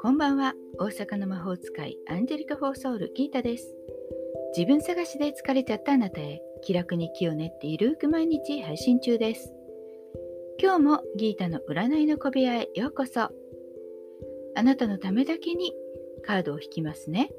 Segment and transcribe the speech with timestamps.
[0.00, 0.54] こんばんは。
[0.80, 3.72] 大阪の魔法使いアンジェリカ・フォーソウルギータです。
[4.56, 9.52] 自分探しで疲れちゃったあなたへ気楽に気を練っているく毎日配信中です。
[10.60, 13.20] 今日もギータの占いの小部屋へようこそ。
[13.20, 13.30] あ
[14.64, 15.72] なたのためだけに
[16.26, 17.30] カードを引きますね。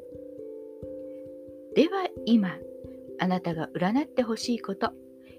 [1.75, 2.57] では今
[3.19, 4.93] あなたが占ってほしいこと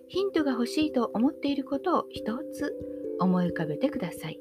[0.09, 2.75] ヒントが欲しいと思っていることを一つ
[3.19, 4.39] 思い浮かべてください。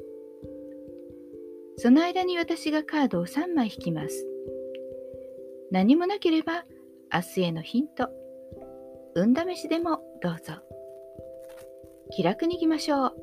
[1.77, 4.27] その間に私がカードを3枚引きます。
[5.71, 6.65] 何もなければ
[7.13, 8.09] 明日へのヒント。
[9.15, 10.53] 運試しでもどうぞ。
[12.11, 13.15] 気楽にいきましょう。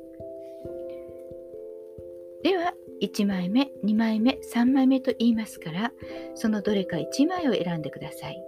[2.43, 5.91] では1枚目2枚目3枚目と言いますから
[6.35, 8.43] そのどれか1枚を選んでください。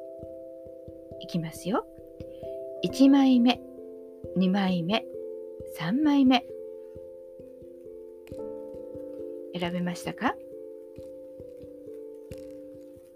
[1.20, 1.86] いきますよ。
[2.84, 3.62] 1枚目
[4.38, 5.06] 2枚目
[5.80, 6.46] 3枚目。
[9.58, 10.36] 選べましたか？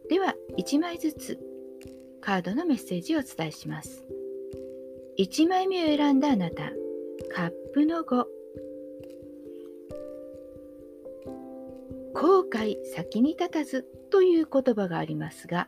[0.09, 1.39] では1枚ずつ
[2.21, 4.03] カードのメッセージをお伝えします。
[5.17, 6.71] 1枚目を選んだあなた
[7.33, 8.25] カップの5
[12.13, 15.67] 後悔先に立たずという言葉がありますが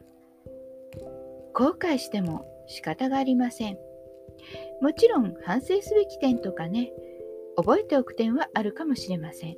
[1.53, 3.78] 後悔しても仕方がありません。
[4.82, 6.92] もちろん反省すべき点とかね
[7.56, 9.58] 覚えておく点はあるかもしれません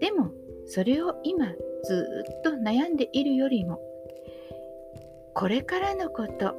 [0.00, 0.32] でも
[0.66, 1.46] それを今
[1.84, 3.80] ずっと悩んでいるよりも
[5.34, 6.54] これからのこと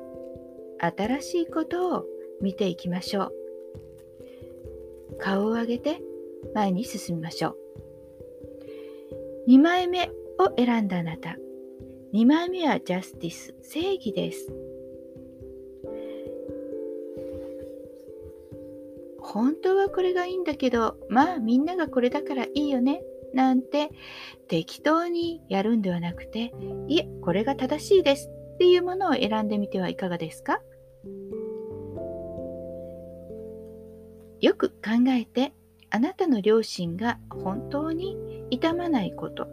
[0.79, 2.05] 新しいことを
[2.41, 3.31] 見ていきましょう
[5.19, 6.01] 顔を上げて
[6.53, 7.63] 前に進みましょう
[9.47, 10.09] 2枚目
[10.39, 11.37] を選んだあなた。
[12.13, 14.47] 2枚目はジャスティス、正義です。
[19.23, 23.01] 本当はこれがいいんだけど、まあみんながこれだからいいよね、
[23.33, 23.89] なんて
[24.47, 26.53] 適当にやるんではなくて、
[26.87, 30.61] いえ、これが正しいですっていうものを選んでみてはいかがですか？
[34.41, 34.75] よく考
[35.07, 35.53] えて
[35.89, 38.17] あなたの両親が本当に
[38.49, 39.47] 痛まないこと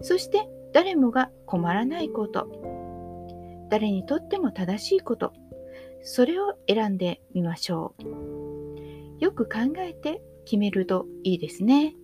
[0.00, 5.32] そして誰もが困らないこと誰にとっても正しいこと
[6.02, 8.37] それを選んでみましょう。
[9.18, 11.94] よく考えて決めるといいですね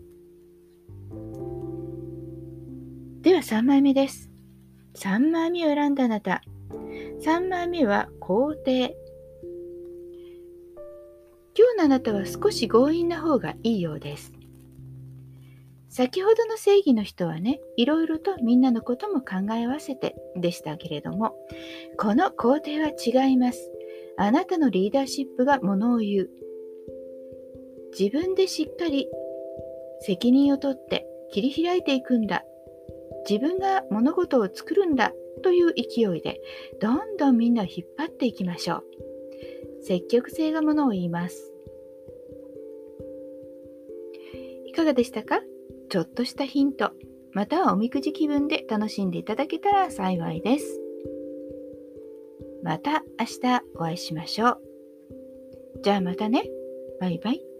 [3.23, 4.31] では3枚目です
[4.97, 6.43] 3枚目を選んだあなた
[7.25, 8.97] 3枚目は肯定
[11.57, 14.33] 今日のあなたは少し強引な方がいいようです。
[15.89, 21.37] 先ほどの正義の人はね、いろいろとみんなのことも考え合わせてでしたけれども、
[21.97, 23.71] この肯定は違います。
[24.17, 26.31] あなたのリーダーシップがものを言う。
[27.99, 29.09] 自分でしっかり
[30.01, 32.45] 責任を取って切り開いていくんだ。
[33.29, 35.13] 自分が物事を作るんだ
[35.43, 36.41] という勢いで、
[36.81, 38.85] どんどんみんなを引っ張っていきましょう。
[39.83, 41.53] 積極性がものを言います。
[44.67, 45.41] いかがでしたか？
[45.89, 46.91] ちょっとしたヒント、
[47.33, 50.81] またはおみくじ気分で楽しんでいただけたら幸いです。
[52.63, 54.61] また明日お会いしましょう。
[55.83, 56.51] じゃあまたね。
[57.01, 57.54] バイバイ。